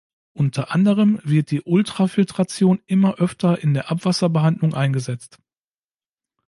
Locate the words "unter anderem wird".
0.33-1.51